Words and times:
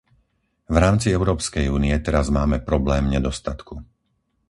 V 0.65 0.73
rámci 0.85 1.07
Európskej 1.17 1.65
únie 1.77 1.93
teraz 2.07 2.25
máme 2.37 2.57
problém 2.69 3.03
nedostatku. 3.15 3.75